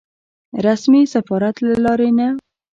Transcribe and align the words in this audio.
رسمي 0.65 1.01
سفارت 1.13 1.55
له 1.65 1.73
لارې 1.85 2.09
نه. 2.17 2.27